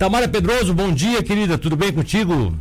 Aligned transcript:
Tamara 0.00 0.26
Pedroso, 0.26 0.72
bom 0.72 0.90
dia, 0.90 1.22
querida. 1.22 1.58
Tudo 1.58 1.76
bem 1.76 1.92
contigo? 1.92 2.56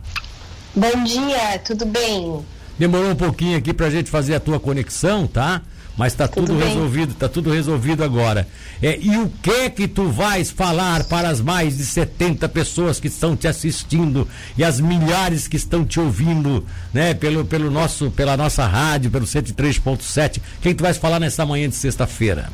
Bom 0.75 1.03
dia, 1.05 1.57
tudo 1.59 1.85
bem? 1.85 2.45
Demorou 2.77 3.11
um 3.11 3.15
pouquinho 3.15 3.57
aqui 3.57 3.73
pra 3.73 3.89
gente 3.89 4.09
fazer 4.09 4.35
a 4.35 4.41
tua 4.41 4.59
conexão, 4.59 5.25
tá? 5.25 5.61
Mas 5.95 6.13
tá 6.13 6.27
tudo, 6.27 6.47
tudo 6.47 6.59
resolvido, 6.59 7.13
tá 7.13 7.29
tudo 7.29 7.49
resolvido 7.49 8.03
agora. 8.03 8.45
É, 8.83 8.99
e 8.99 9.17
o 9.17 9.31
que 9.41 9.69
que 9.69 9.87
tu 9.87 10.09
vais 10.09 10.51
falar 10.51 11.05
para 11.05 11.29
as 11.29 11.39
mais 11.39 11.77
de 11.77 11.85
70 11.85 12.49
pessoas 12.49 12.99
que 12.99 13.07
estão 13.07 13.37
te 13.37 13.47
assistindo 13.47 14.27
e 14.57 14.63
as 14.65 14.81
milhares 14.81 15.47
que 15.47 15.55
estão 15.55 15.85
te 15.85 15.97
ouvindo, 15.97 16.67
né, 16.93 17.13
pelo, 17.13 17.45
pelo 17.45 17.71
nosso, 17.71 18.11
pela 18.11 18.35
nossa 18.35 18.65
rádio, 18.65 19.09
pelo 19.09 19.25
103.7? 19.25 20.41
Quem 20.61 20.75
tu 20.75 20.83
vais 20.83 20.97
falar 20.97 21.21
nessa 21.21 21.45
manhã 21.45 21.69
de 21.69 21.75
sexta-feira? 21.75 22.49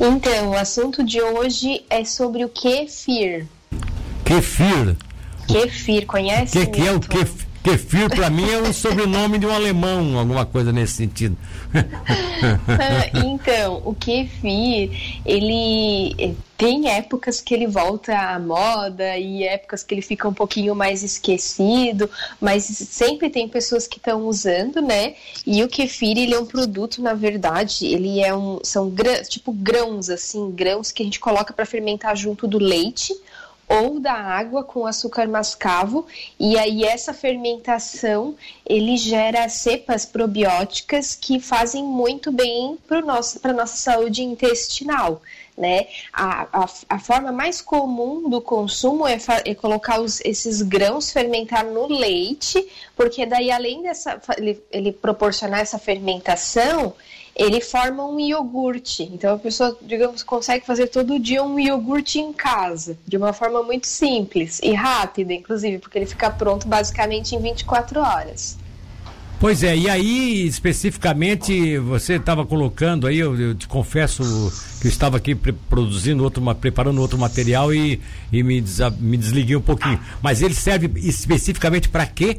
Então, 0.00 0.52
o 0.52 0.56
assunto 0.56 1.04
de 1.04 1.20
hoje 1.20 1.84
é 1.90 2.02
sobre 2.02 2.46
o 2.46 2.48
kefir. 2.48 3.46
Kefir? 4.30 4.96
Kefir, 5.48 6.06
conhece? 6.06 6.56
O 6.56 6.60
que, 6.60 6.66
que 6.68 6.86
é 6.86 6.92
o 6.92 7.00
kefir? 7.00 7.50
Kefir 7.64 8.08
para 8.08 8.30
mim 8.30 8.48
é 8.48 8.58
um 8.62 8.72
sobrenome 8.72 9.38
de 9.38 9.44
um 9.44 9.52
alemão, 9.52 10.18
alguma 10.18 10.46
coisa 10.46 10.72
nesse 10.72 10.94
sentido. 10.94 11.36
então, 13.26 13.82
o 13.84 13.94
kefir, 13.94 15.20
ele 15.26 16.34
tem 16.56 16.88
épocas 16.88 17.40
que 17.40 17.52
ele 17.52 17.66
volta 17.66 18.16
à 18.16 18.38
moda 18.38 19.18
e 19.18 19.44
épocas 19.44 19.82
que 19.82 19.92
ele 19.92 20.00
fica 20.00 20.26
um 20.26 20.32
pouquinho 20.32 20.74
mais 20.74 21.02
esquecido, 21.02 22.08
mas 22.40 22.64
sempre 22.64 23.28
tem 23.28 23.46
pessoas 23.46 23.86
que 23.86 23.98
estão 23.98 24.26
usando, 24.26 24.80
né? 24.80 25.14
E 25.44 25.62
o 25.62 25.68
kefir, 25.68 26.16
ele 26.16 26.34
é 26.34 26.38
um 26.38 26.46
produto, 26.46 27.02
na 27.02 27.12
verdade, 27.12 27.84
ele 27.84 28.20
é 28.20 28.34
um 28.34 28.60
são 28.62 28.88
grãos, 28.88 29.28
tipo 29.28 29.52
grãos 29.52 30.08
assim, 30.08 30.50
grãos 30.50 30.92
que 30.92 31.02
a 31.02 31.04
gente 31.04 31.20
coloca 31.20 31.52
para 31.52 31.66
fermentar 31.66 32.16
junto 32.16 32.46
do 32.46 32.58
leite 32.58 33.12
ou 33.70 34.00
da 34.00 34.12
água 34.12 34.64
com 34.64 34.84
açúcar 34.84 35.28
mascavo 35.28 36.04
e 36.38 36.58
aí 36.58 36.84
essa 36.84 37.14
fermentação 37.14 38.34
ele 38.66 38.96
gera 38.96 39.48
cepas 39.48 40.04
probióticas 40.04 41.14
que 41.14 41.38
fazem 41.38 41.84
muito 41.84 42.32
bem 42.32 42.76
para 42.88 43.00
nosso 43.00 43.38
para 43.38 43.52
nossa 43.52 43.76
saúde 43.76 44.24
intestinal 44.24 45.22
né? 45.56 45.88
A, 46.10 46.48
a, 46.52 46.68
a, 46.88 46.98
forma 46.98 47.30
mais 47.30 47.60
comum 47.60 48.30
do 48.30 48.40
consumo 48.40 49.06
é, 49.06 49.18
é 49.44 49.54
colocar 49.54 50.00
os, 50.00 50.18
esses 50.24 50.62
grãos 50.62 51.12
fermentar 51.12 51.66
no 51.66 51.86
leite, 51.86 52.66
porque 52.96 53.26
daí 53.26 53.50
além 53.50 53.82
dessa 53.82 54.18
ele, 54.38 54.58
ele 54.72 54.90
proporcionar 54.90 55.60
essa 55.60 55.78
fermentação, 55.78 56.94
ele 57.40 57.58
forma 57.62 58.06
um 58.06 58.20
iogurte. 58.20 59.02
Então 59.02 59.34
a 59.34 59.38
pessoa, 59.38 59.74
digamos, 59.80 60.22
consegue 60.22 60.66
fazer 60.66 60.88
todo 60.88 61.18
dia 61.18 61.42
um 61.42 61.58
iogurte 61.58 62.18
em 62.18 62.34
casa, 62.34 62.98
de 63.06 63.16
uma 63.16 63.32
forma 63.32 63.62
muito 63.62 63.86
simples 63.86 64.60
e 64.62 64.74
rápida, 64.74 65.32
inclusive, 65.32 65.78
porque 65.78 65.96
ele 65.96 66.06
fica 66.06 66.30
pronto 66.30 66.68
basicamente 66.68 67.34
em 67.34 67.40
24 67.40 67.98
horas. 67.98 68.58
Pois 69.38 69.62
é, 69.62 69.74
e 69.74 69.88
aí 69.88 70.46
especificamente 70.46 71.78
você 71.78 72.16
estava 72.16 72.44
colocando 72.44 73.06
aí, 73.06 73.18
eu, 73.18 73.34
eu, 73.40 73.54
te 73.54 73.66
confesso 73.66 74.22
que 74.82 74.86
eu 74.86 74.90
estava 74.90 75.16
aqui 75.16 75.34
produzindo 75.34 76.22
outro, 76.22 76.42
preparando 76.56 77.00
outro 77.00 77.16
material 77.16 77.72
e, 77.72 78.02
e 78.30 78.42
me, 78.42 78.62
me 78.98 79.16
desliguei 79.16 79.56
um 79.56 79.62
pouquinho. 79.62 79.98
Mas 80.20 80.42
ele 80.42 80.52
serve 80.52 80.90
especificamente 80.96 81.88
para 81.88 82.04
quê? 82.04 82.38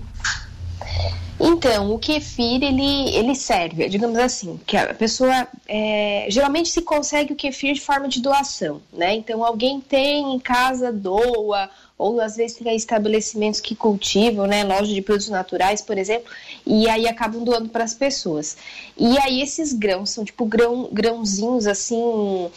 Então, 1.44 1.92
o 1.92 1.98
kefir, 1.98 2.62
ele, 2.62 3.10
ele 3.16 3.34
serve, 3.34 3.90
digamos 3.90 4.18
assim, 4.20 4.60
que 4.64 4.78
a 4.78 4.94
pessoa, 4.94 5.48
é, 5.68 6.28
geralmente 6.30 6.70
se 6.70 6.84
consegue 6.84 7.34
o 7.34 7.36
kefir 7.36 7.74
de 7.74 7.82
forma 7.82 8.08
de 8.08 8.22
doação, 8.22 8.80
né? 8.94 9.16
Então, 9.16 9.44
alguém 9.44 9.82
tem 9.82 10.36
em 10.36 10.40
casa, 10.40 10.92
doa, 10.92 11.68
ou 11.98 12.22
às 12.22 12.36
vezes 12.36 12.58
tem 12.58 12.76
estabelecimentos 12.76 13.60
que 13.60 13.76
cultivam, 13.76 14.46
né, 14.46 14.64
loja 14.64 14.94
de 14.94 15.02
produtos 15.02 15.30
naturais, 15.30 15.82
por 15.82 15.98
exemplo, 15.98 16.32
e 16.66 16.88
aí 16.88 17.08
acabam 17.08 17.44
doando 17.44 17.70
para 17.70 17.84
as 17.84 17.96
pessoas. 17.96 18.56
E 18.96 19.18
aí 19.18 19.42
esses 19.42 19.74
grãos 19.74 20.12
são 20.12 20.24
tipo 20.24 20.46
grão, 20.46 20.90
grãozinhos 20.92 21.66
assim, 21.66 22.52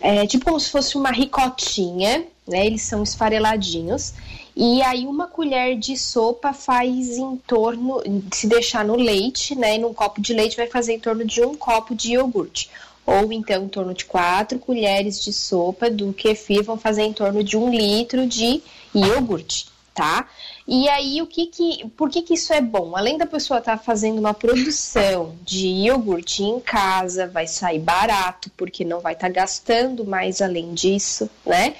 é, 0.00 0.26
tipo 0.26 0.46
como 0.46 0.58
se 0.58 0.70
fosse 0.70 0.96
uma 0.96 1.10
ricotinha, 1.10 2.24
né? 2.48 2.66
Eles 2.66 2.82
são 2.82 3.02
esfareladinhos. 3.02 4.14
E 4.54 4.82
aí 4.82 5.06
uma 5.06 5.26
colher 5.26 5.76
de 5.78 5.96
sopa 5.96 6.52
faz 6.52 7.16
em 7.16 7.36
torno, 7.36 8.02
se 8.32 8.46
deixar 8.46 8.84
no 8.84 8.96
leite, 8.96 9.54
né, 9.54 9.78
num 9.78 9.94
copo 9.94 10.20
de 10.20 10.34
leite 10.34 10.56
vai 10.56 10.66
fazer 10.66 10.94
em 10.94 11.00
torno 11.00 11.24
de 11.24 11.42
um 11.42 11.54
copo 11.54 11.94
de 11.94 12.12
iogurte. 12.12 12.70
Ou 13.06 13.32
então 13.32 13.64
em 13.64 13.68
torno 13.68 13.94
de 13.94 14.04
quatro 14.04 14.58
colheres 14.58 15.22
de 15.22 15.32
sopa 15.32 15.90
do 15.90 16.12
kefir 16.12 16.62
vão 16.62 16.76
fazer 16.76 17.02
em 17.02 17.12
torno 17.12 17.42
de 17.42 17.56
um 17.56 17.70
litro 17.70 18.26
de 18.26 18.62
iogurte, 18.94 19.66
tá? 19.94 20.28
E 20.72 20.88
aí, 20.88 21.20
o 21.20 21.26
que 21.26 21.46
que, 21.46 21.88
por 21.96 22.08
que 22.08 22.22
que 22.22 22.34
isso 22.34 22.52
é 22.52 22.60
bom? 22.60 22.96
Além 22.96 23.18
da 23.18 23.26
pessoa 23.26 23.58
estar 23.58 23.76
tá 23.76 23.82
fazendo 23.82 24.20
uma 24.20 24.32
produção 24.32 25.34
de 25.42 25.66
iogurte 25.66 26.44
em 26.44 26.60
casa, 26.60 27.26
vai 27.26 27.48
sair 27.48 27.80
barato, 27.80 28.48
porque 28.56 28.84
não 28.84 29.00
vai 29.00 29.14
estar 29.14 29.26
tá 29.26 29.32
gastando 29.32 30.04
mais 30.04 30.40
além 30.40 30.72
disso, 30.72 31.28
né? 31.44 31.74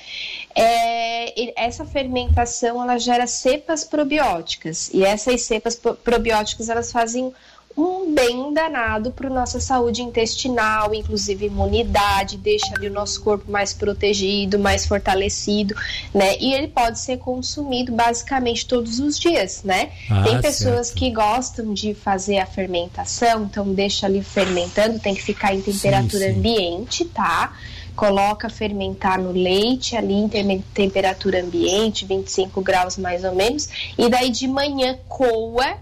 É, 0.54 1.64
essa 1.64 1.84
fermentação, 1.84 2.82
ela 2.82 2.98
gera 2.98 3.26
cepas 3.26 3.84
probióticas, 3.84 4.90
e 4.92 5.04
essas 5.04 5.42
cepas 5.42 5.76
probióticas, 5.76 6.68
elas 6.68 6.90
fazem 6.90 7.32
um 7.76 8.12
bem 8.12 8.52
danado 8.52 9.12
para 9.12 9.30
nossa 9.30 9.60
saúde 9.60 10.02
intestinal, 10.02 10.92
inclusive 10.92 11.46
imunidade, 11.46 12.36
deixa 12.36 12.74
ali 12.74 12.88
o 12.88 12.92
nosso 12.92 13.22
corpo 13.22 13.50
mais 13.50 13.72
protegido, 13.72 14.58
mais 14.58 14.86
fortalecido, 14.86 15.74
né? 16.12 16.36
E 16.38 16.52
ele 16.52 16.68
pode 16.68 16.98
ser 16.98 17.18
consumido 17.18 17.92
basicamente 17.92 18.66
todos 18.66 18.98
os 18.98 19.18
dias, 19.18 19.62
né? 19.62 19.90
Ah, 20.10 20.22
tem 20.24 20.40
pessoas 20.40 20.88
certo. 20.88 20.98
que 20.98 21.10
gostam 21.10 21.72
de 21.72 21.94
fazer 21.94 22.38
a 22.38 22.46
fermentação, 22.46 23.44
então 23.44 23.72
deixa 23.72 24.06
ali 24.06 24.22
fermentando, 24.22 24.98
tem 24.98 25.14
que 25.14 25.22
ficar 25.22 25.54
em 25.54 25.62
temperatura 25.62 26.26
sim, 26.26 26.32
sim. 26.32 26.38
ambiente, 26.38 27.04
tá? 27.04 27.52
Coloca 27.90 28.48
fermentar 28.48 29.18
no 29.20 29.32
leite 29.32 29.96
ali 29.96 30.14
em 30.14 30.28
temperatura 30.74 31.42
ambiente, 31.42 32.04
25 32.04 32.60
graus 32.60 32.96
mais 32.96 33.24
ou 33.24 33.34
menos, 33.34 33.68
e 33.98 34.08
daí 34.08 34.30
de 34.30 34.46
manhã 34.46 34.96
coa 35.08 35.76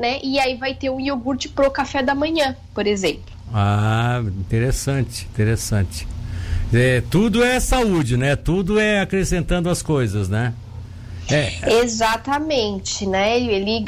né? 0.00 0.18
E 0.24 0.40
aí 0.40 0.56
vai 0.56 0.74
ter 0.74 0.90
um 0.90 0.98
iogurte 0.98 1.48
pro 1.48 1.70
café 1.70 2.02
da 2.02 2.14
manhã, 2.14 2.56
por 2.74 2.86
exemplo. 2.86 3.22
Ah, 3.52 4.22
interessante, 4.24 5.28
interessante. 5.30 6.08
É, 6.72 7.02
tudo 7.10 7.44
é 7.44 7.60
saúde, 7.60 8.16
né? 8.16 8.34
Tudo 8.34 8.78
é 8.78 9.00
acrescentando 9.00 9.68
as 9.68 9.82
coisas, 9.82 10.28
né? 10.28 10.54
É. 11.32 11.80
Exatamente, 11.82 13.06
né? 13.06 13.40
Ele, 13.40 13.84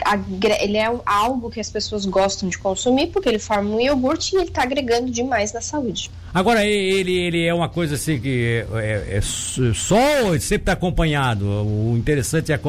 ele 0.61 0.77
é 0.77 0.93
algo 1.05 1.51
que 1.51 1.61
as 1.61 1.71
pessoas 1.71 2.05
gostam 2.05 2.49
de 2.49 2.59
consumir 2.59 3.09
porque 3.09 3.29
ele 3.29 3.39
forma 3.39 3.77
um 3.77 3.81
iogurte 3.81 4.35
e 4.35 4.39
ele 4.39 4.49
está 4.49 4.63
agregando 4.63 5.11
demais 5.11 5.53
na 5.53 5.61
saúde. 5.61 6.11
Agora, 6.35 6.65
ele, 6.65 7.13
ele 7.13 7.47
é 7.47 7.53
uma 7.53 7.69
coisa 7.69 7.95
assim 7.97 8.19
que 8.19 8.65
é, 8.73 9.15
é, 9.15 9.17
é 9.19 9.21
só 9.21 9.97
sempre 10.39 10.57
está 10.57 10.73
acompanhado. 10.73 11.45
O 11.47 11.95
interessante 11.97 12.53
é 12.53 12.61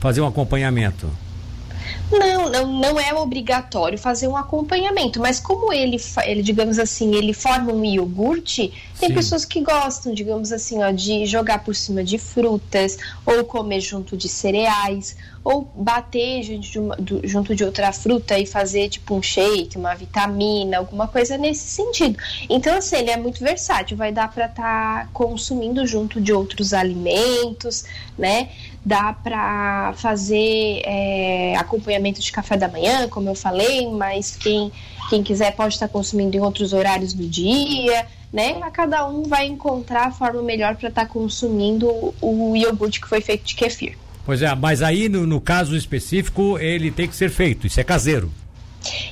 fazer 0.00 0.20
um 0.20 0.26
acompanhamento. 0.26 1.08
Não, 2.10 2.50
não, 2.50 2.66
não 2.66 3.00
é 3.00 3.14
obrigatório 3.14 3.98
fazer 3.98 4.28
um 4.28 4.36
acompanhamento, 4.36 5.18
mas 5.18 5.40
como 5.40 5.72
ele, 5.72 5.96
ele 6.24 6.42
digamos 6.42 6.78
assim, 6.78 7.14
ele 7.14 7.32
forma 7.32 7.72
um 7.72 7.84
iogurte, 7.84 8.72
tem 8.98 9.08
Sim. 9.08 9.14
pessoas 9.14 9.44
que 9.44 9.60
gostam, 9.60 10.12
digamos 10.12 10.52
assim, 10.52 10.82
ó, 10.82 10.90
de 10.90 11.24
jogar 11.26 11.64
por 11.64 11.74
cima 11.74 12.04
de 12.04 12.18
frutas, 12.18 12.98
ou 13.24 13.44
comer 13.44 13.80
junto 13.80 14.16
de 14.16 14.28
cereais, 14.28 15.16
ou 15.44 15.68
bater 15.74 16.42
junto 16.42 16.60
de, 16.60 16.78
uma, 16.78 16.96
do, 16.96 17.26
junto 17.26 17.54
de 17.54 17.64
outra 17.64 17.92
fruta 17.92 18.38
e 18.38 18.46
fazer 18.46 18.88
tipo 18.88 19.14
um 19.14 19.22
shake, 19.22 19.76
uma 19.76 19.94
vitamina, 19.94 20.78
alguma 20.78 21.08
coisa 21.08 21.36
nesse 21.36 21.66
sentido. 21.66 22.16
Então, 22.48 22.76
assim, 22.76 22.96
ele 22.96 23.10
é 23.10 23.16
muito 23.16 23.42
versátil, 23.42 23.96
vai 23.96 24.12
dar 24.12 24.32
para 24.32 24.46
estar 24.46 25.04
tá 25.04 25.08
consumindo 25.12 25.84
junto 25.86 26.20
de 26.20 26.32
outros 26.32 26.72
alimentos, 26.72 27.84
né? 28.16 28.50
Dá 28.84 29.12
para 29.12 29.94
fazer 29.96 30.82
é, 30.84 31.54
acompanhamento 31.56 32.20
de 32.20 32.32
café 32.32 32.56
da 32.56 32.68
manhã, 32.68 33.08
como 33.08 33.28
eu 33.28 33.34
falei, 33.34 33.88
mas 33.88 34.36
quem, 34.36 34.72
quem 35.08 35.22
quiser 35.22 35.54
pode 35.54 35.74
estar 35.74 35.88
consumindo 35.88 36.36
em 36.36 36.40
outros 36.40 36.72
horários 36.72 37.12
do 37.12 37.26
dia, 37.26 38.06
né? 38.32 38.58
A 38.62 38.70
cada 38.70 39.06
um 39.08 39.22
vai 39.22 39.46
encontrar 39.46 40.08
a 40.08 40.10
forma 40.10 40.42
melhor 40.42 40.74
para 40.76 40.88
estar 40.88 41.06
consumindo 41.06 42.14
o 42.20 42.56
iogurte 42.56 43.00
que 43.00 43.08
foi 43.08 43.20
feito 43.20 43.44
de 43.44 43.54
kefir. 43.54 43.96
Pois 44.24 44.42
é, 44.42 44.54
mas 44.54 44.82
aí 44.82 45.08
no, 45.08 45.26
no 45.26 45.40
caso 45.40 45.76
específico 45.76 46.58
ele 46.58 46.90
tem 46.90 47.08
que 47.08 47.16
ser 47.16 47.30
feito, 47.30 47.66
isso 47.66 47.80
é 47.80 47.84
caseiro. 47.84 48.32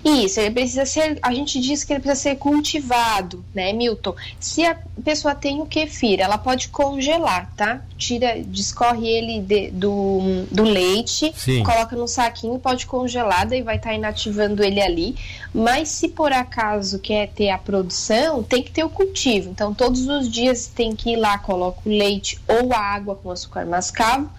Isso, 0.04 0.40
ele 0.40 0.50
precisa 0.50 0.84
ser, 0.84 1.18
a 1.22 1.32
gente 1.32 1.60
diz 1.60 1.84
que 1.84 1.92
ele 1.92 2.00
precisa 2.00 2.30
ser 2.30 2.36
cultivado, 2.36 3.44
né, 3.54 3.72
Milton? 3.72 4.14
Se 4.38 4.64
a 4.64 4.76
pessoa 5.04 5.34
tem 5.34 5.60
o 5.60 5.66
kefir, 5.66 6.20
ela 6.20 6.38
pode 6.38 6.68
congelar, 6.68 7.50
tá? 7.56 7.80
Tira, 7.96 8.42
discorre 8.42 9.08
ele 9.08 9.40
de, 9.40 9.70
do, 9.70 10.20
do 10.50 10.62
leite, 10.62 11.32
Sim. 11.36 11.62
coloca 11.62 11.94
no 11.94 12.08
saquinho, 12.08 12.58
pode 12.58 12.86
congelar, 12.86 13.46
daí 13.46 13.62
vai 13.62 13.76
estar 13.76 13.90
tá 13.90 13.94
inativando 13.94 14.62
ele 14.62 14.80
ali. 14.80 15.16
Mas 15.52 15.88
se 15.88 16.08
por 16.08 16.32
acaso 16.32 16.98
quer 16.98 17.28
ter 17.28 17.50
a 17.50 17.58
produção, 17.58 18.42
tem 18.42 18.62
que 18.62 18.70
ter 18.70 18.84
o 18.84 18.90
cultivo. 18.90 19.50
Então, 19.50 19.74
todos 19.74 20.06
os 20.06 20.28
dias 20.28 20.66
tem 20.66 20.94
que 20.94 21.10
ir 21.10 21.16
lá, 21.16 21.38
coloca 21.38 21.80
o 21.84 21.88
leite 21.88 22.38
ou 22.48 22.72
a 22.72 22.78
água 22.78 23.14
com 23.16 23.30
açúcar 23.30 23.66
mascavo 23.66 24.30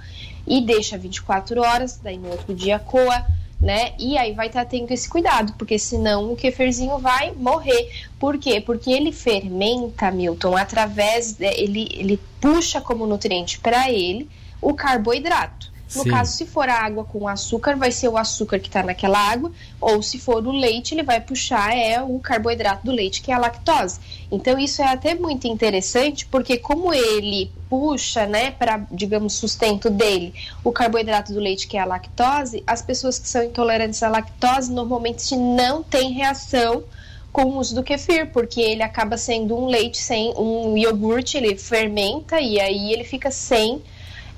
e 0.46 0.62
deixa 0.62 0.98
24 0.98 1.62
horas, 1.62 2.00
daí 2.02 2.18
no 2.18 2.30
outro 2.30 2.54
dia 2.54 2.80
coa 2.80 3.26
né? 3.62 3.94
E 4.00 4.18
aí 4.18 4.34
vai 4.34 4.48
estar 4.48 4.64
tá 4.64 4.70
tendo 4.70 4.92
esse 4.92 5.08
cuidado, 5.08 5.54
porque 5.58 5.78
senão 5.78 6.34
o 6.34 6.36
kefirzinho 6.36 6.98
vai 6.98 7.32
morrer. 7.32 7.92
Por 8.20 8.38
quê? 8.38 8.60
Porque 8.60 8.92
ele 8.92 9.12
fermenta, 9.12 10.10
Milton, 10.10 10.58
através, 10.58 11.34
de, 11.34 11.46
ele, 11.46 11.88
ele 11.94 12.20
puxa 12.42 12.82
como 12.82 13.06
nutriente 13.06 13.60
para 13.60 13.90
ele 13.92 14.28
o 14.60 14.74
carboidrato. 14.74 15.71
No 15.96 16.04
Sim. 16.04 16.10
caso, 16.10 16.32
se 16.32 16.46
for 16.46 16.70
a 16.70 16.86
água 16.86 17.04
com 17.04 17.28
açúcar, 17.28 17.76
vai 17.76 17.92
ser 17.92 18.08
o 18.08 18.18
açúcar 18.18 18.60
que 18.60 18.68
está 18.68 18.82
naquela 18.82 19.20
água, 19.20 19.52
ou 19.80 20.02
se 20.02 20.18
for 20.18 20.46
o 20.46 20.52
leite, 20.52 20.94
ele 20.94 21.04
vai 21.04 21.20
puxar 21.20 21.76
é 21.76 22.02
o 22.02 22.18
carboidrato 22.20 22.86
do 22.86 22.92
leite, 22.92 23.22
que 23.22 23.32
é 23.32 23.36
a 23.36 23.38
lactose. 23.38 24.00
Então, 24.32 24.58
isso 24.58 24.82
é 24.82 24.86
até 24.86 25.16
muito 25.16 25.48
interessante, 25.48 26.26
porque 26.26 26.58
como 26.58 26.94
ele 26.94 27.52
puxa, 27.70 28.26
né, 28.26 28.52
para, 28.52 28.86
digamos, 28.92 29.34
sustento 29.34 29.90
dele, 29.90 30.34
o 30.64 30.72
carboidrato 30.72 31.34
do 31.34 31.40
leite, 31.40 31.68
que 31.68 31.78
é 31.78 31.82
a 31.82 31.86
lactose, 31.86 32.64
as 32.66 32.82
pessoas 32.82 33.20
que 33.20 33.28
são 33.28 33.44
intolerantes 33.44 34.02
à 34.02 34.10
lactose 34.10 34.72
normalmente 34.72 35.36
não 35.36 35.84
têm 35.84 36.12
reação 36.12 36.84
com 37.32 37.44
o 37.44 37.58
uso 37.58 37.76
do 37.76 37.84
kefir, 37.84 38.30
porque 38.32 38.60
ele 38.60 38.84
acaba 38.84 39.18
sendo 39.18 39.58
um 39.58 39.68
leite 39.68 39.98
sem 39.98 40.34
um 40.38 40.78
iogurte, 40.78 41.38
ele 41.38 41.56
fermenta 41.58 42.40
e 42.42 42.60
aí 42.60 42.92
ele 42.92 43.04
fica 43.04 43.32
sem 43.32 43.82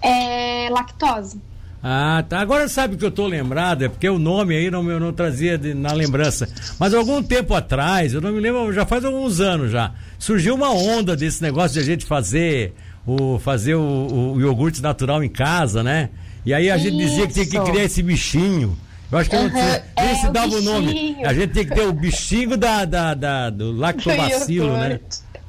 é 0.03 0.69
lactose. 0.69 1.41
Ah, 1.85 2.23
tá. 2.27 2.39
Agora 2.39 2.69
sabe 2.69 2.95
que 2.95 3.03
eu 3.03 3.11
tô 3.11 3.27
lembrado, 3.27 3.83
é 3.83 3.89
porque 3.89 4.07
o 4.07 4.17
nome 4.17 4.55
aí 4.55 4.71
não, 4.71 4.89
eu 4.89 5.01
não 5.01 5.11
trazia 5.11 5.57
de, 5.57 5.73
na 5.73 5.91
lembrança. 5.91 6.47
Mas 6.79 6.93
algum 6.93 7.21
tempo 7.21 7.53
atrás, 7.53 8.13
eu 8.13 8.21
não 8.21 8.31
me 8.31 8.39
lembro, 8.39 8.71
já 8.71 8.85
faz 8.85 9.03
alguns 9.03 9.41
anos 9.41 9.69
já, 9.69 9.91
surgiu 10.17 10.55
uma 10.55 10.71
onda 10.71 11.13
desse 11.13 11.41
negócio 11.41 11.73
de 11.73 11.79
a 11.79 11.83
gente 11.83 12.05
fazer 12.05 12.73
o, 13.05 13.37
fazer 13.37 13.75
o, 13.75 14.33
o 14.35 14.39
iogurte 14.39 14.81
natural 14.81 15.21
em 15.21 15.29
casa, 15.29 15.83
né? 15.83 16.09
E 16.45 16.53
aí 16.53 16.71
a 16.71 16.77
gente 16.77 16.97
Isso. 16.97 17.09
dizia 17.09 17.27
que 17.27 17.33
tinha 17.33 17.45
que 17.45 17.71
criar 17.71 17.83
esse 17.83 18.01
bichinho. 18.01 18.77
Eu 19.11 19.17
acho 19.17 19.29
que 19.29 19.35
uhum. 19.35 19.43
não 19.43 19.49
tinha, 19.49 19.83
nem 19.97 20.09
é, 20.09 20.15
se 20.15 20.31
dava 20.31 20.55
o, 20.55 20.59
o 20.59 20.61
nome. 20.61 21.17
A 21.25 21.33
gente 21.33 21.51
tem 21.51 21.65
que 21.65 21.75
ter 21.75 21.85
o 21.85 21.93
bichinho 21.93 22.55
da, 22.55 22.85
da, 22.85 23.13
da 23.13 23.49
do 23.49 23.73
lactobacilo, 23.73 24.71
né? 24.77 24.99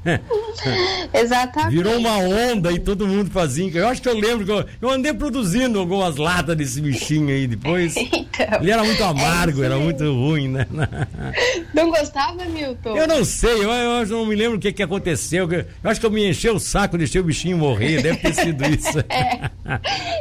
Exatamente. 1.13 1.75
Virou 1.75 1.99
uma 1.99 2.17
onda 2.19 2.73
e 2.73 2.79
todo 2.79 3.07
mundo 3.07 3.31
fazia. 3.31 3.71
Eu 3.73 3.89
acho 3.89 4.03
que 4.03 4.09
eu 4.09 4.19
lembro 4.19 4.45
que 4.45 4.53
eu, 4.53 4.65
eu 4.83 4.91
andei 4.91 5.13
produzindo 5.13 5.79
algumas 5.79 6.17
latas 6.17 6.57
desse 6.57 6.81
bichinho 6.81 7.29
aí 7.29 7.47
depois. 7.47 7.95
Então, 8.35 8.61
ele 8.61 8.71
era 8.73 8.83
muito 8.83 9.03
amargo, 9.05 9.63
é 9.63 9.67
era 9.67 9.77
muito 9.77 10.05
ruim, 10.13 10.49
né? 10.49 10.67
Não 11.73 11.89
gostava, 11.89 12.45
Milton? 12.47 12.97
Eu 12.97 13.07
não 13.07 13.25
sei, 13.25 13.65
eu, 13.65 13.71
eu 13.71 14.07
não 14.07 14.27
me 14.27 14.35
lembro 14.35 14.57
o 14.57 14.61
que, 14.61 14.73
que 14.73 14.83
aconteceu. 14.83 15.49
Eu 15.53 15.91
acho 15.91 16.01
que 16.01 16.07
eu 16.07 16.11
me 16.11 16.29
enchei 16.29 16.51
o 16.51 16.59
saco, 16.59 16.99
deixei 16.99 17.21
o 17.21 17.25
bichinho 17.25 17.57
morrer, 17.57 18.03
deve 18.03 18.19
ter 18.19 18.35
sido 18.35 18.65
isso. 18.67 18.99
É. 19.09 19.51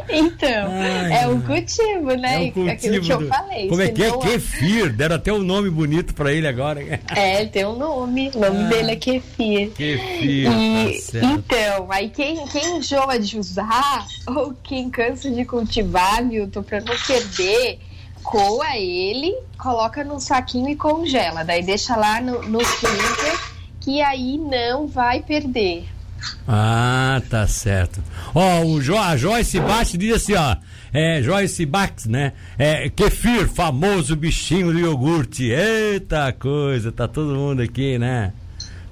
Então, 0.10 0.72
Ai, 0.72 1.24
é 1.24 1.28
o 1.28 1.42
cultivo, 1.42 2.16
né? 2.16 2.46
É 2.46 2.50
o 2.50 2.52
cultivo 2.52 2.70
Aquilo 2.70 3.02
que 3.02 3.14
eu 3.14 3.28
falei. 3.28 3.68
Como 3.68 3.82
é 3.82 3.88
que 3.90 4.04
é? 4.04 4.18
Kefir, 4.18 4.94
deram 4.94 5.16
até 5.16 5.34
um 5.34 5.42
nome 5.42 5.70
bonito 5.70 6.14
pra 6.14 6.32
ele 6.32 6.48
agora. 6.48 6.82
É, 7.16 7.46
tem 7.46 7.66
um 7.66 7.78
nome. 7.78 8.32
O 8.36 8.40
nome 8.40 8.64
ah. 8.66 8.68
dele 8.68 8.92
é 8.92 8.96
Kefir. 8.96 9.72
Que 9.76 9.98
filho, 9.98 10.52
e, 10.52 11.02
tá 11.02 11.20
então, 11.24 11.92
aí 11.92 12.10
quem, 12.10 12.46
quem 12.48 12.78
enjoa 12.78 13.18
de 13.20 13.40
usar 13.40 14.06
ou 14.28 14.54
quem 14.64 14.90
cansa 14.90 15.32
de 15.32 15.44
cultivar, 15.46 16.24
Milton, 16.24 16.62
para 16.62 16.80
não 16.82 16.96
perder, 17.08 17.80
coa 18.22 18.78
ele, 18.78 19.36
coloca 19.58 20.04
num 20.04 20.20
saquinho 20.20 20.70
e 20.70 20.76
congela. 20.76 21.44
Daí 21.44 21.64
deixa 21.64 21.96
lá 21.96 22.22
no, 22.22 22.44
no 22.44 22.64
freezer, 22.64 23.40
que 23.82 24.02
aí 24.02 24.38
não 24.38 24.88
vai 24.88 25.22
perder. 25.22 25.86
Ah, 26.48 27.22
tá 27.30 27.48
certo. 27.48 28.02
Ó, 28.34 28.62
o 28.62 28.82
jo, 28.82 28.98
a 28.98 29.18
Joyce 29.18 29.60
Bate 29.60 29.98
diz 29.98 30.16
assim, 30.16 30.36
ó. 30.36 30.56
É, 30.94 31.22
Joyce 31.24 31.66
Bax, 31.66 32.06
né? 32.06 32.34
É, 32.58 32.88
kefir, 32.88 33.50
famoso 33.50 34.16
bichinho 34.16 34.72
do 34.72 34.80
iogurte. 34.80 35.46
Eita 35.46 36.32
coisa, 36.32 36.92
tá 36.92 37.08
todo 37.08 37.36
mundo 37.36 37.62
aqui, 37.62 37.98
né? 37.98 38.32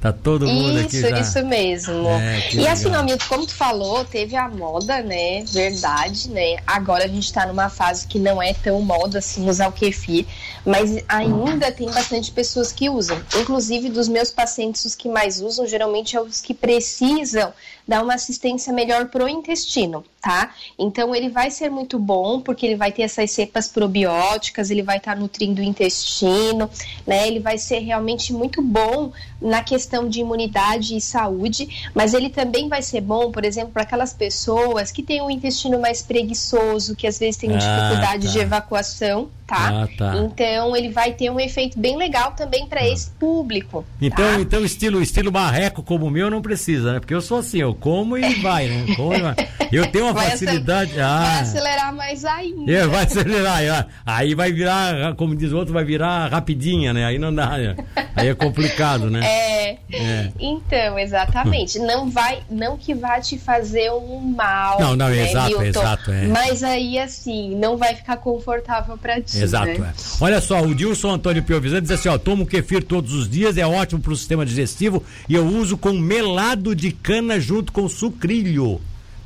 Tá 0.02 0.12
todo 0.12 0.48
mundo 0.48 0.80
isso, 0.80 0.88
aqui 0.88 1.02
já. 1.02 1.20
Isso, 1.20 1.46
mesmo. 1.46 2.08
É, 2.08 2.50
e 2.54 2.56
legal. 2.56 2.74
assim, 2.74 2.90
Milton, 2.90 3.26
como 3.30 3.46
tu 3.46 3.54
falou, 3.54 4.04
teve 4.04 4.36
a 4.36 4.50
moda, 4.50 5.00
né? 5.04 5.44
Verdade, 5.44 6.28
né? 6.32 6.58
Agora 6.66 7.06
a 7.06 7.08
gente 7.08 7.32
tá 7.32 7.46
numa 7.46 7.70
fase 7.70 8.08
que 8.08 8.18
não 8.18 8.42
é 8.42 8.52
tão 8.52 8.82
moda 8.82 9.20
assim 9.20 9.48
usar 9.48 9.68
o 9.68 9.72
kefir, 9.72 10.26
mas 10.66 11.04
ainda 11.08 11.72
tem 11.72 11.88
bastante 11.92 12.32
pessoas 12.32 12.72
que 12.72 12.90
usam. 12.90 13.22
Inclusive, 13.40 13.90
dos 13.90 14.08
meus 14.08 14.32
pacientes, 14.32 14.84
os 14.86 14.96
que 14.96 15.08
mais 15.08 15.40
usam 15.40 15.68
geralmente 15.68 16.18
é 16.18 16.22
os 16.22 16.42
que 16.42 16.56
precisam 16.56 17.54
dar 17.92 18.02
uma 18.02 18.14
assistência 18.14 18.72
melhor 18.72 19.08
pro 19.10 19.28
intestino, 19.28 20.02
tá? 20.22 20.56
Então 20.80 21.14
ele 21.14 21.28
vai 21.28 21.52
ser 21.52 21.70
muito 21.70 22.00
bom 22.00 22.40
porque 22.40 22.66
ele 22.66 22.78
vai 22.78 22.90
ter 22.90 23.02
essas 23.02 23.30
cepas 23.32 23.68
probióticas, 23.68 24.70
ele 24.70 24.82
vai 24.82 24.96
estar 24.96 25.14
tá 25.14 25.20
nutrindo 25.20 25.62
o 25.62 25.64
intestino, 25.64 26.70
né? 27.06 27.28
Ele 27.28 27.42
vai 27.42 27.58
ser 27.58 27.80
realmente 27.80 28.32
muito 28.32 28.62
bom 28.62 29.12
na 29.42 29.62
questão 29.62 30.08
de 30.08 30.22
imunidade 30.22 30.96
e 30.96 31.02
saúde, 31.02 31.92
mas 31.94 32.14
ele 32.14 32.30
também 32.30 32.70
vai 32.70 32.82
ser 32.82 33.02
bom, 33.02 33.30
por 33.30 33.44
exemplo, 33.44 33.72
para 33.74 33.84
aquelas 33.84 34.14
pessoas 34.14 34.90
que 34.90 35.04
têm 35.04 35.22
o 35.22 35.30
intestino 35.30 35.78
mais 35.78 36.02
preguiçoso, 36.02 36.96
que 36.96 37.06
às 37.06 37.20
vezes 37.20 37.36
têm 37.36 37.54
ah, 37.54 37.58
dificuldade 37.58 38.28
tá. 38.28 38.32
de 38.32 38.40
evacuação, 38.40 39.30
tá? 39.52 39.84
Ah, 39.84 39.88
tá? 39.98 40.18
Então 40.18 40.76
ele 40.76 40.90
vai 40.90 41.12
ter 41.12 41.30
um 41.30 41.40
efeito 41.40 41.78
bem 41.78 41.98
legal 41.98 42.32
também 42.32 42.66
para 42.66 42.80
ah. 42.80 42.88
esse 42.88 43.10
público. 43.12 43.86
Então, 44.02 44.36
tá? 44.36 44.40
então 44.40 44.64
estilo 44.64 45.02
estilo 45.02 45.32
marreco 45.32 45.84
como 45.84 46.06
o 46.06 46.10
meu 46.10 46.30
não 46.30 46.42
precisa, 46.42 46.94
né? 46.94 47.00
Porque 47.00 47.14
eu 47.14 47.22
sou 47.22 47.40
assim, 47.40 47.60
eu 47.60 47.76
como 47.76 48.18
e 48.18 48.36
vai, 48.36 48.68
né? 48.68 48.96
Como 48.96 49.20
vai. 49.20 49.36
Eu 49.72 49.88
tenho 49.88 50.06
uma 50.06 50.14
vai 50.16 50.32
facilidade. 50.32 51.00
Ah, 51.00 51.20
vai 51.20 51.42
acelerar 51.42 51.96
mais 51.96 52.24
ainda. 52.24 52.72
É, 52.72 52.88
vai 52.88 53.04
acelerar. 53.04 53.88
Aí 54.06 54.34
vai 54.34 54.52
virar, 54.54 55.16
como 55.16 55.36
diz 55.36 55.52
o 55.52 55.58
outro, 55.58 55.74
vai 55.74 55.84
virar 55.84 56.28
rapidinha, 56.28 56.94
né? 56.94 57.06
Aí 57.06 57.20
não 57.20 57.34
dá. 57.34 57.58
Né? 57.58 57.76
Aí 58.16 58.30
é 58.30 58.36
complicado, 58.36 59.10
né? 59.10 59.22
É. 59.24 59.78
é. 59.92 60.32
Então, 60.40 60.98
exatamente. 60.98 61.80
Não 61.80 62.10
vai, 62.10 62.42
não 62.50 62.78
que 62.78 62.94
vá 62.94 63.20
te 63.20 63.38
fazer 63.38 63.92
um 63.92 64.20
mal. 64.20 64.80
Não, 64.80 64.96
não, 64.96 65.10
né, 65.10 65.30
exato, 65.30 65.60
Milton? 65.60 65.64
exato. 65.64 66.12
É. 66.12 66.28
Mas 66.28 66.64
aí, 66.64 66.98
assim, 66.98 67.56
não 67.56 67.78
vai 67.78 67.96
ficar 67.96 68.18
confortável 68.18 68.98
para 68.98 69.22
ti. 69.22 69.41
Exato. 69.44 69.80
Né? 69.80 69.94
É. 69.96 70.24
Olha 70.24 70.42
só, 70.42 70.62
o 70.62 70.74
Dilson 70.74 71.12
Antônio 71.12 71.44
Piovisano 71.44 71.82
diz 71.82 71.92
assim: 71.92 72.10
ó, 72.10 72.18
tomo 72.18 72.46
kefir 72.46 72.84
todos 72.84 73.14
os 73.14 73.30
dias, 73.30 73.58
é 73.58 73.66
ótimo 73.66 74.02
para 74.02 74.14
o 74.14 74.16
sistema 74.16 74.46
digestivo 74.46 75.04
e 75.28 75.36
eu 75.36 75.46
uso 75.46 75.78
com 75.78 75.94
melado 75.94 76.76
de 76.76 76.92
cana 76.92 77.40
junto 77.40 77.72
com 77.72 77.88
sucrilho. 77.88 78.82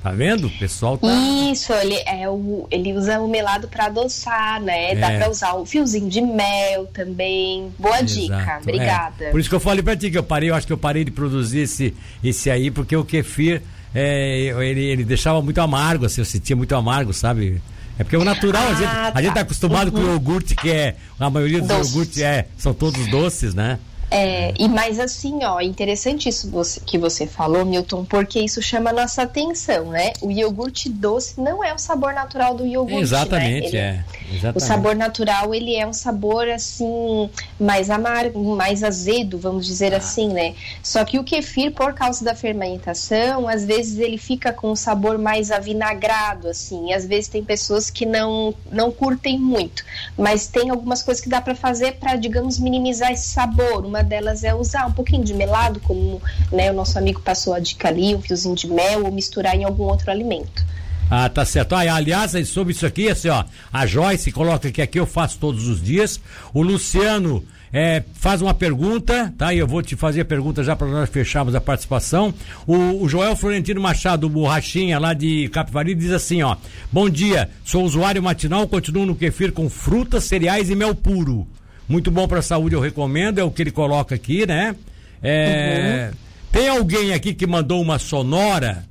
Tá 0.06 0.12
vendo? 0.12 0.46
O 0.46 0.50
pessoal 0.52 1.00
tá. 1.00 1.08
Isso, 1.52 1.74
ele, 1.74 1.96
é 2.06 2.30
o, 2.30 2.68
ele 2.70 2.94
usa 2.94 3.20
o 3.20 3.28
melado 3.28 3.68
para 3.68 3.86
adoçar, 3.86 4.62
né? 4.62 4.92
É. 4.92 4.96
Dá 4.96 5.08
para 5.08 5.32
usar 5.32 5.56
o 5.56 5.66
fiozinho 5.66 6.08
de 6.08 6.22
mel 6.22 6.86
também. 6.94 7.74
Boa 7.80 8.02
Exato, 8.02 8.14
dica, 8.14 8.52
é. 8.52 8.58
obrigada. 8.62 9.26
É. 9.26 9.32
Por 9.32 9.40
isso 9.40 9.50
que 9.50 9.56
eu 9.56 9.60
falei 9.60 9.82
para 9.82 9.96
ti 9.96 10.12
que 10.12 10.18
eu 10.18 10.22
parei, 10.22 10.52
eu 10.52 10.54
acho 10.54 10.68
que 10.68 10.74
eu 10.74 10.78
parei 10.78 11.04
de 11.04 11.10
produzir 11.10 11.62
esse, 11.62 11.92
esse 12.24 12.52
aí, 12.52 12.70
porque 12.70 12.96
o 12.96 13.04
kefir 13.04 13.64
é, 13.96 14.54
ele, 14.64 14.84
ele 14.84 15.04
deixava 15.04 15.42
muito 15.42 15.60
amargo, 15.60 16.06
assim, 16.06 16.22
eu 16.22 16.26
sentia 16.26 16.56
muito 16.56 16.76
amargo, 16.76 17.12
sabe? 17.12 17.60
É 17.98 18.04
porque 18.04 18.18
o 18.18 18.24
natural, 18.24 18.64
ah, 18.64 18.70
a, 18.70 18.74
gente, 18.74 18.90
tá. 18.90 19.12
a 19.16 19.22
gente 19.22 19.34
tá 19.34 19.42
acostumado 19.42 19.88
uhum. 19.88 20.04
com 20.04 20.10
o 20.10 20.14
iogurte, 20.14 20.56
que 20.56 20.70
é. 20.70 20.96
A 21.20 21.30
maioria 21.30 21.60
dos 21.60 21.68
Doce. 21.68 21.90
iogurtes 21.90 22.18
é, 22.20 22.48
são 22.58 22.74
todos 22.74 23.08
doces, 23.08 23.54
né? 23.54 23.80
É, 24.18 24.54
e 24.58 24.70
mais 24.70 24.98
assim, 24.98 25.44
ó, 25.44 25.60
interessante 25.60 26.30
isso 26.30 26.50
que 26.86 26.98
você 26.98 27.28
falou, 27.28 27.66
Milton, 27.66 28.06
porque 28.06 28.40
isso 28.40 28.62
chama 28.62 28.92
a 28.92 28.94
nossa 28.94 29.24
atenção, 29.24 29.88
né? 29.88 30.14
O 30.22 30.32
iogurte 30.32 30.88
doce 30.88 31.42
não 31.42 31.62
é 31.62 31.74
o 31.74 31.78
sabor 31.78 32.14
natural 32.14 32.56
do 32.56 32.66
iogurte, 32.66 33.02
Exatamente, 33.02 33.64
né? 33.64 33.68
Ele, 33.68 33.78
é. 33.78 34.06
Exatamente. 34.32 34.58
O 34.58 34.60
sabor 34.62 34.96
natural, 34.96 35.54
ele 35.54 35.76
é 35.76 35.86
um 35.86 35.92
sabor, 35.92 36.48
assim, 36.48 37.30
mais 37.60 37.90
amargo, 37.90 38.56
mais 38.56 38.86
azedo, 38.86 39.38
vamos 39.38 39.66
dizer 39.66 39.94
ah. 39.94 39.98
assim, 39.98 40.30
né? 40.30 40.56
Só 40.82 41.04
que 41.04 41.20
o 41.20 41.24
kefir, 41.24 41.74
por 41.74 41.94
causa 41.94 42.24
da 42.24 42.34
fermentação, 42.34 43.50
às 43.50 43.66
vezes 43.66 44.00
ele 44.00 44.18
fica 44.18 44.54
com 44.54 44.72
um 44.72 44.78
sabor 44.78 45.18
mais 45.18 45.52
avinagrado, 45.52 46.48
assim, 46.48 46.92
e 46.92 46.94
às 46.94 47.06
vezes 47.06 47.28
tem 47.28 47.44
pessoas 47.44 47.90
que 47.90 48.06
não, 48.06 48.56
não 48.72 48.94
curtem 48.94 49.38
muito, 49.38 49.84
mas 50.18 50.48
tem 50.48 50.70
algumas 50.70 51.04
coisas 51.04 51.22
que 51.22 51.30
dá 51.30 51.42
para 51.42 51.54
fazer 51.54 51.96
para, 51.96 52.16
digamos, 52.16 52.58
minimizar 52.58 53.12
esse 53.12 53.28
sabor, 53.28 53.86
uma 53.86 54.05
delas 54.06 54.44
é 54.44 54.54
usar 54.54 54.86
um 54.86 54.92
pouquinho 54.92 55.24
de 55.24 55.34
melado, 55.34 55.80
como 55.80 56.22
né, 56.52 56.72
o 56.72 56.74
nosso 56.74 56.98
amigo 56.98 57.20
passou 57.22 57.54
a 57.54 57.60
dica 57.60 57.88
ali, 57.88 58.16
um 58.16 58.22
fiozinho 58.22 58.56
de 58.56 58.68
mel, 58.68 59.06
ou 59.06 59.12
misturar 59.12 59.56
em 59.56 59.64
algum 59.64 59.84
outro 59.84 60.10
alimento. 60.10 60.64
Ah, 61.10 61.30
tá 61.30 61.46
certo. 61.46 61.74
Ah, 61.74 61.80
aliás, 61.80 62.32
sobre 62.48 62.74
isso 62.74 62.86
aqui, 62.86 63.10
assim, 63.10 63.30
ó, 63.30 63.44
a 63.72 63.86
Joyce 63.86 64.32
coloca 64.32 64.72
que 64.72 64.82
aqui 64.82 65.00
eu 65.00 65.06
faço 65.06 65.38
todos 65.38 65.68
os 65.68 65.82
dias. 65.82 66.20
O 66.54 66.64
Luciano 66.64 67.44
é, 67.72 68.04
faz 68.14 68.42
uma 68.42 68.54
pergunta, 68.54 69.34
tá? 69.38 69.54
E 69.54 69.60
eu 69.60 69.68
vou 69.68 69.82
te 69.82 69.96
fazer 69.96 70.22
a 70.22 70.26
pergunta 70.26 70.64
já 70.64 70.76
para 70.76 70.88
nós 70.88 71.10
fecharmos 71.10 71.54
a 71.54 71.62
participação. 71.62 72.34
O, 72.66 73.04
o, 73.04 73.10
Joel 73.10 73.36
Florentino 73.36 73.82
Machado, 73.82 74.30
borrachinha 74.30 74.98
lá 74.98 75.14
de 75.14 75.50
Capivari, 75.50 75.94
diz 75.94 76.12
assim, 76.12 76.42
ó: 76.42 76.56
Bom 76.92 77.10
dia, 77.10 77.50
sou 77.64 77.84
usuário 77.84 78.24
matinal, 78.24 78.68
continuo 78.68 79.06
no 79.06 79.16
kefir 79.16 79.52
com 79.52 79.70
frutas, 79.70 80.24
cereais 80.24 80.70
e 80.70 80.76
mel 80.76 80.96
puro. 80.96 81.46
Muito 81.88 82.10
bom 82.10 82.28
para 82.28 82.40
a 82.40 82.44
saúde, 82.44 82.76
eu 82.76 82.82
recomendo, 82.82 83.40
é 83.40 83.44
o 83.44 83.52
que 83.52 83.62
ele 83.62 83.72
coloca 83.72 84.16
aqui, 84.16 84.46
né? 84.46 84.76
É, 85.22 86.10
uhum. 86.12 86.18
Tem 86.52 86.68
alguém 86.70 87.14
aqui 87.14 87.34
que 87.34 87.46
mandou 87.46 87.82
uma 87.82 88.00
sonora 88.00 88.86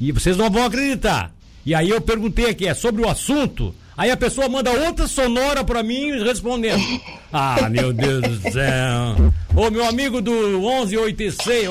e 0.00 0.12
vocês 0.12 0.36
não 0.36 0.50
vão 0.50 0.64
acreditar. 0.64 1.32
E 1.64 1.74
aí 1.74 1.90
eu 1.90 2.00
perguntei 2.00 2.50
aqui, 2.50 2.66
é 2.66 2.74
sobre 2.74 3.02
o 3.02 3.08
assunto? 3.08 3.74
Aí 3.96 4.10
a 4.10 4.16
pessoa 4.16 4.48
manda 4.48 4.70
outra 4.70 5.06
sonora 5.06 5.62
para 5.62 5.82
mim 5.82 6.22
respondendo. 6.22 6.82
Ah, 7.36 7.68
meu 7.68 7.92
Deus 7.92 8.22
do 8.22 8.52
céu. 8.52 9.32
Ô, 9.56 9.68
meu 9.68 9.84
amigo 9.84 10.20
do 10.20 10.30
1186, 10.30 11.68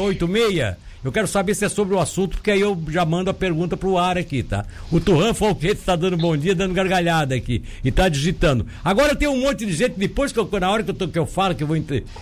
eu 1.03 1.11
quero 1.11 1.27
saber 1.27 1.53
se 1.53 1.65
é 1.65 1.69
sobre 1.69 1.93
o 1.93 1.99
assunto, 1.99 2.37
porque 2.37 2.51
aí 2.51 2.61
eu 2.61 2.81
já 2.87 3.05
mando 3.05 3.29
a 3.29 3.33
pergunta 3.33 3.75
pro 3.75 3.97
ar 3.97 4.17
aqui, 4.17 4.41
tá? 4.41 4.65
O 4.89 4.99
Turran 4.99 5.33
Falquete 5.33 5.81
está 5.81 5.95
dando 5.95 6.15
bom 6.15 6.37
dia, 6.37 6.55
dando 6.55 6.73
gargalhada 6.73 7.35
aqui 7.35 7.61
e 7.83 7.91
tá 7.91 8.07
digitando. 8.07 8.65
Agora 8.83 9.15
tem 9.15 9.27
um 9.27 9.41
monte 9.41 9.65
de 9.65 9.73
gente, 9.73 9.95
depois 9.97 10.31
que 10.31 10.39
eu, 10.39 10.49
na 10.59 10.71
hora 10.71 10.83
que 10.83 10.91
eu, 10.91 10.93
tô, 10.93 11.07
que 11.07 11.19
eu 11.19 11.25
falo 11.25 11.53
que 11.53 11.63
eu 11.63 11.67
vou 11.67 11.77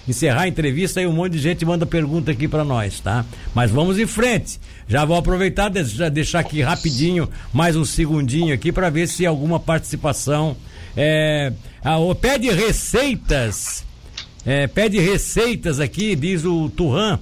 encerrar 0.07 0.41
a 0.41 0.47
entrevista, 0.47 0.99
aí 0.99 1.05
um 1.05 1.13
monte 1.13 1.33
de 1.33 1.39
gente 1.39 1.63
manda 1.63 1.85
pergunta 1.85 2.31
aqui 2.31 2.47
para 2.47 2.63
nós, 2.63 2.99
tá? 2.99 3.23
Mas 3.53 3.69
vamos 3.69 3.99
em 3.99 4.07
frente. 4.07 4.59
Já 4.87 5.05
vou 5.05 5.15
aproveitar, 5.15 5.69
deixar, 5.69 6.09
deixar 6.09 6.39
aqui 6.39 6.61
rapidinho, 6.61 7.29
mais 7.53 7.75
um 7.75 7.85
segundinho 7.85 8.53
aqui 8.53 8.71
para 8.71 8.89
ver 8.89 9.07
se 9.07 9.25
alguma 9.25 9.59
participação. 9.59 10.57
É, 10.97 11.53
a, 11.83 11.97
pede 12.15 12.49
receitas. 12.49 13.85
É, 14.43 14.65
pede 14.65 14.99
receitas 14.99 15.79
aqui, 15.79 16.15
diz 16.15 16.43
o 16.45 16.69
Turran. 16.69 17.19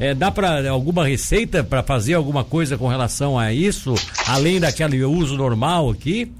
É, 0.00 0.14
dá 0.14 0.30
para 0.30 0.68
alguma 0.70 1.06
receita 1.06 1.64
para 1.64 1.82
fazer 1.82 2.14
alguma 2.14 2.44
coisa 2.44 2.78
com 2.78 2.86
relação 2.86 3.38
a 3.38 3.52
isso, 3.52 3.94
além 4.26 4.60
daquele 4.60 5.02
uso 5.04 5.36
normal 5.36 5.90
aqui? 5.90 6.30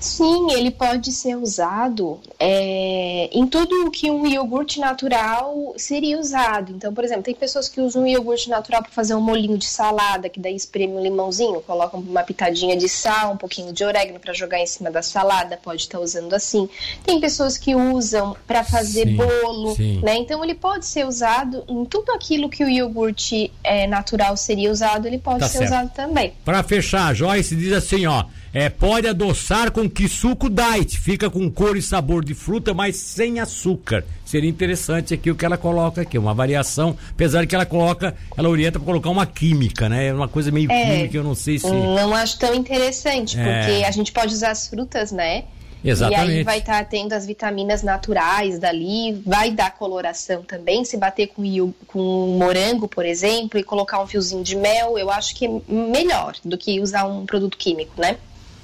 Sim, 0.00 0.52
ele 0.52 0.70
pode 0.70 1.12
ser 1.12 1.36
usado 1.36 2.18
é, 2.38 3.28
em 3.32 3.46
tudo 3.46 3.86
o 3.86 3.90
que 3.90 4.10
um 4.10 4.26
iogurte 4.26 4.80
natural 4.80 5.74
seria 5.76 6.18
usado. 6.18 6.72
Então, 6.72 6.92
por 6.94 7.04
exemplo, 7.04 7.22
tem 7.22 7.34
pessoas 7.34 7.68
que 7.68 7.82
usam 7.82 8.04
um 8.04 8.06
iogurte 8.06 8.48
natural 8.48 8.82
para 8.82 8.90
fazer 8.90 9.14
um 9.14 9.20
molinho 9.20 9.58
de 9.58 9.66
salada, 9.66 10.30
que 10.30 10.40
daí 10.40 10.56
espreme 10.56 10.94
um 10.94 11.02
limãozinho, 11.02 11.60
colocam 11.60 12.00
uma 12.00 12.22
pitadinha 12.22 12.76
de 12.76 12.88
sal, 12.88 13.32
um 13.32 13.36
pouquinho 13.36 13.74
de 13.74 13.84
orégano 13.84 14.18
para 14.18 14.32
jogar 14.32 14.58
em 14.58 14.66
cima 14.66 14.90
da 14.90 15.02
salada, 15.02 15.58
pode 15.62 15.82
estar 15.82 15.98
tá 15.98 16.04
usando 16.04 16.32
assim. 16.32 16.66
Tem 17.04 17.20
pessoas 17.20 17.58
que 17.58 17.74
usam 17.74 18.34
para 18.46 18.64
fazer 18.64 19.06
sim, 19.06 19.16
bolo, 19.16 19.76
sim. 19.76 20.00
né? 20.02 20.16
Então, 20.16 20.42
ele 20.42 20.54
pode 20.54 20.86
ser 20.86 21.06
usado 21.06 21.62
em 21.68 21.84
tudo 21.84 22.10
aquilo 22.12 22.48
que 22.48 22.64
o 22.64 22.68
iogurte 22.68 23.52
é, 23.62 23.86
natural 23.86 24.34
seria 24.36 24.72
usado, 24.72 25.06
ele 25.06 25.18
pode 25.18 25.40
tá 25.40 25.48
ser 25.48 25.58
certo. 25.58 25.70
usado 25.70 25.90
também. 25.92 26.32
Para 26.42 26.62
fechar, 26.62 27.14
Joyce 27.14 27.54
diz 27.54 27.72
assim, 27.74 28.06
ó. 28.06 28.24
É, 28.52 28.68
pode 28.68 29.06
adoçar 29.06 29.70
com 29.70 29.88
que 29.88 30.08
suco 30.08 30.50
diet, 30.50 30.98
fica 30.98 31.30
com 31.30 31.48
cor 31.48 31.76
e 31.76 31.82
sabor 31.82 32.24
de 32.24 32.34
fruta, 32.34 32.74
mas 32.74 32.96
sem 32.96 33.38
açúcar. 33.38 34.04
Seria 34.24 34.50
interessante 34.50 35.14
aqui 35.14 35.30
o 35.30 35.36
que 35.36 35.44
ela 35.44 35.56
coloca 35.56 36.02
aqui, 36.02 36.18
uma 36.18 36.34
variação, 36.34 36.96
apesar 37.10 37.46
que 37.46 37.54
ela 37.54 37.66
coloca, 37.66 38.14
ela 38.36 38.48
orienta 38.48 38.78
para 38.78 38.86
colocar 38.86 39.10
uma 39.10 39.26
química, 39.26 39.88
né? 39.88 40.08
É 40.08 40.14
uma 40.14 40.28
coisa 40.28 40.50
meio 40.50 40.70
é, 40.70 40.84
química, 40.84 41.16
eu 41.16 41.24
não 41.24 41.34
sei 41.34 41.58
se. 41.58 41.70
Não 41.70 42.14
acho 42.14 42.38
tão 42.38 42.52
interessante, 42.54 43.38
é. 43.38 43.42
porque 43.42 43.84
a 43.84 43.90
gente 43.92 44.10
pode 44.10 44.34
usar 44.34 44.50
as 44.50 44.66
frutas, 44.66 45.12
né? 45.12 45.44
Exatamente. 45.82 46.30
E 46.30 46.38
aí 46.38 46.42
vai 46.42 46.58
estar 46.58 46.78
tá 46.78 46.84
tendo 46.84 47.12
as 47.12 47.26
vitaminas 47.26 47.82
naturais 47.82 48.58
dali, 48.58 49.12
vai 49.24 49.50
dar 49.50 49.74
coloração 49.76 50.42
também. 50.42 50.84
Se 50.84 50.96
bater 50.96 51.28
com, 51.28 51.72
com 51.86 52.36
morango, 52.38 52.86
por 52.86 53.06
exemplo, 53.06 53.58
e 53.58 53.62
colocar 53.62 54.02
um 54.02 54.06
fiozinho 54.06 54.42
de 54.42 54.56
mel, 54.56 54.98
eu 54.98 55.10
acho 55.10 55.34
que 55.34 55.46
é 55.46 55.50
melhor 55.68 56.34
do 56.44 56.58
que 56.58 56.80
usar 56.80 57.06
um 57.06 57.24
produto 57.24 57.56
químico, 57.56 57.98
né? 58.00 58.16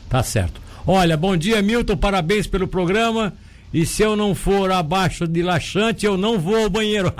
Tá 0.09 0.23
certo. 0.23 0.61
Olha, 0.87 1.17
bom 1.17 1.37
dia, 1.37 1.61
Milton, 1.61 1.97
parabéns 1.97 2.47
pelo 2.47 2.69
programa. 2.69 3.33
E 3.75 3.85
se 3.85 4.03
eu 4.03 4.17
não 4.17 4.35
for 4.35 4.71
abaixo 4.71 5.27
de 5.27 5.43
laxante, 5.43 6.07
eu 6.07 6.17
não 6.17 6.39
vou 6.39 6.57
ao 6.57 6.71
banheiro. 6.71 7.13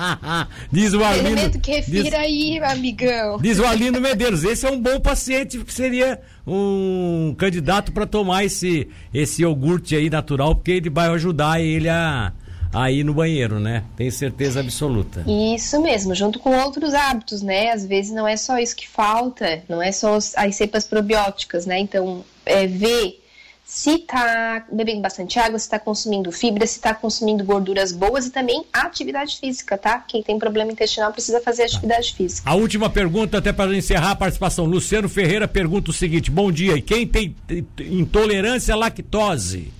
diz 0.70 0.92
o 0.92 1.02
Arlindo. 1.02 1.28
Elemento 1.28 1.58
que 1.58 1.72
refira 1.72 2.02
diz, 2.04 2.14
aí, 2.14 2.58
amigão. 2.62 3.38
Diz 3.40 3.58
o 3.58 3.64
Arlindo 3.64 4.00
Medeiros. 4.00 4.44
Esse 4.44 4.66
é 4.66 4.70
um 4.70 4.80
bom 4.80 5.00
paciente 5.00 5.58
que 5.58 5.72
seria 5.72 6.20
um 6.46 7.34
candidato 7.36 7.90
para 7.90 8.06
tomar 8.06 8.44
esse, 8.44 8.88
esse 9.12 9.42
iogurte 9.42 9.96
aí 9.96 10.10
natural, 10.10 10.54
porque 10.54 10.72
ele 10.72 10.90
vai 10.90 11.08
ajudar 11.08 11.60
ele 11.60 11.88
a, 11.88 12.32
a 12.72 12.90
ir 12.90 13.04
no 13.04 13.14
banheiro, 13.14 13.58
né? 13.58 13.84
Tenho 13.96 14.12
certeza 14.12 14.60
absoluta. 14.60 15.24
Isso 15.26 15.80
mesmo, 15.80 16.14
junto 16.14 16.38
com 16.38 16.56
outros 16.58 16.94
hábitos, 16.94 17.42
né? 17.42 17.70
Às 17.70 17.84
vezes 17.84 18.12
não 18.12 18.26
é 18.26 18.36
só 18.36 18.58
isso 18.58 18.76
que 18.76 18.88
falta, 18.88 19.62
não 19.68 19.82
é 19.82 19.92
só 19.92 20.16
as 20.16 20.54
cepas 20.54 20.86
probióticas, 20.86 21.66
né? 21.66 21.78
Então, 21.78 22.24
é, 22.44 22.66
ver 22.66 23.20
se 23.68 23.96
está 23.96 24.64
bebendo 24.72 25.02
bastante 25.02 25.38
água, 25.38 25.58
se 25.58 25.66
está 25.66 25.78
consumindo 25.78 26.32
fibra, 26.32 26.66
se 26.66 26.78
está 26.78 26.94
consumindo 26.94 27.44
gorduras 27.44 27.92
boas 27.92 28.24
e 28.24 28.30
também 28.30 28.64
atividade 28.72 29.36
física, 29.38 29.76
tá? 29.76 29.98
Quem 30.08 30.22
tem 30.22 30.38
problema 30.38 30.72
intestinal 30.72 31.12
precisa 31.12 31.38
fazer 31.42 31.64
atividade 31.64 32.14
física. 32.14 32.48
A 32.48 32.54
última 32.54 32.88
pergunta, 32.88 33.36
até 33.36 33.52
para 33.52 33.76
encerrar 33.76 34.12
a 34.12 34.16
participação. 34.16 34.64
Luciano 34.64 35.06
Ferreira 35.06 35.46
pergunta 35.46 35.90
o 35.90 35.94
seguinte: 35.94 36.30
Bom 36.30 36.50
dia, 36.50 36.76
e 36.76 36.82
quem 36.82 37.06
tem 37.06 37.36
intolerância 37.78 38.72
à 38.72 38.76
lactose? 38.76 39.70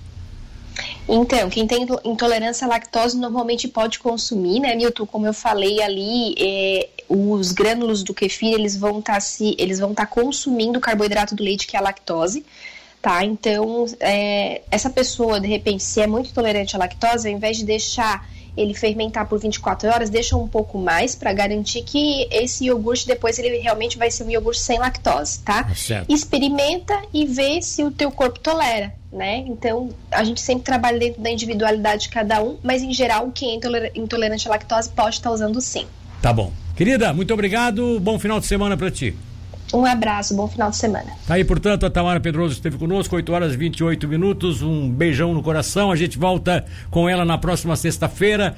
Então, 1.09 1.49
quem 1.49 1.67
tem 1.67 1.87
intolerância 2.05 2.67
à 2.67 2.69
lactose 2.69 3.17
normalmente 3.17 3.67
pode 3.67 3.99
consumir, 3.99 4.61
né, 4.61 4.75
Nilton? 4.75 5.07
Como 5.07 5.27
eu 5.27 5.33
falei 5.33 5.81
ali, 5.81 6.35
é, 6.39 6.89
os 7.09 7.51
grânulos 7.51 8.03
do 8.03 8.13
kefir 8.13 8.53
eles 8.53 8.77
vão 8.77 9.01
tá 9.01 9.17
estar 9.17 9.95
tá 9.95 10.07
consumindo 10.07 10.79
o 10.79 10.83
carboidrato 10.83 11.35
do 11.35 11.43
leite 11.43 11.67
que 11.67 11.77
é 11.77 11.79
a 11.79 11.83
lactose, 11.83 12.45
tá? 13.01 13.25
Então, 13.25 13.87
é, 14.01 14.61
essa 14.71 14.91
pessoa 14.91 15.41
de 15.41 15.49
repente, 15.49 15.83
se 15.83 16.01
é 16.01 16.07
muito 16.07 16.29
intolerante 16.29 16.77
à 16.77 16.79
lactose, 16.79 17.27
ao 17.27 17.35
invés 17.35 17.57
de 17.57 17.65
deixar 17.65 18.29
ele 18.59 18.75
fermentar 18.75 19.27
por 19.27 19.39
24 19.39 19.89
horas, 19.89 20.11
deixa 20.11 20.37
um 20.37 20.49
pouco 20.49 20.79
mais 20.79 21.15
para 21.15 21.33
garantir 21.33 21.83
que 21.83 22.27
esse 22.31 22.67
iogurte 22.67 23.07
depois 23.07 23.39
ele 23.39 23.59
realmente 23.59 23.97
vai 23.97 24.11
ser 24.11 24.25
um 24.25 24.31
iogurte 24.31 24.61
sem 24.61 24.79
lactose, 24.79 25.41
tá? 25.41 25.69
Certo. 25.75 26.13
Experimenta 26.13 27.01
e 27.15 27.25
vê 27.25 27.63
se 27.63 27.85
o 27.85 27.91
teu 27.91 28.11
corpo 28.11 28.41
tolera, 28.41 28.93
né? 29.13 29.45
Então, 29.47 29.91
a 30.11 30.25
gente 30.25 30.41
sempre 30.41 30.65
trabalha 30.65 30.99
dentro 30.99 31.23
da 31.23 31.31
individualidade 31.31 32.03
de 32.03 32.09
cada 32.09 32.43
um, 32.43 32.59
mas 32.63 32.83
em 32.83 32.93
geral, 32.93 33.31
quem 33.33 33.51
é 33.53 33.91
intolerante 33.95 34.49
à 34.49 34.51
lactose 34.51 34.91
pode 34.91 35.17
estar 35.17 35.31
usando 35.31 35.61
sim. 35.61 35.87
Tá 36.21 36.33
bom. 36.33 36.53
Querida, 36.77 37.13
muito 37.13 37.33
obrigado. 37.33 37.99
Bom 38.01 38.19
final 38.19 38.41
de 38.41 38.47
semana 38.47 38.77
para 38.77 38.91
ti. 38.91 39.15
Um 39.73 39.85
abraço, 39.85 40.35
bom 40.35 40.49
final 40.49 40.71
de 40.71 40.77
semana. 40.77 41.13
Tá 41.27 41.35
aí, 41.35 41.45
portanto, 41.45 41.85
a 41.85 41.91
Tamara 41.91 42.21
Pedroso 42.21 42.55
esteve 42.55 42.79
conosco, 42.79 43.15
8 43.15 43.33
horas 43.33 43.55
e 43.55 43.57
28 43.57 44.09
minutos. 44.09 44.63
Um 44.63 44.91
beijão 44.91 45.35
no 45.35 45.43
coração. 45.43 45.91
A 45.91 45.97
gente 45.97 46.19
volta 46.19 46.65
com 46.91 47.09
ela 47.09 47.25
na 47.25 47.37
próxima 47.37 47.77
sexta-feira. 47.77 48.55